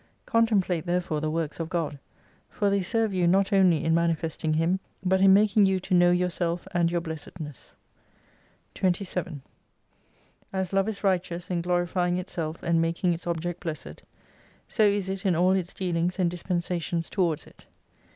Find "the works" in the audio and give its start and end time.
1.21-1.59